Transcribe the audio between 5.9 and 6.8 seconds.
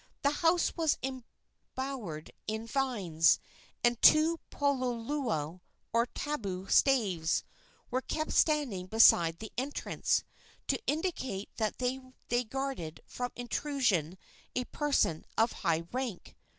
or tabu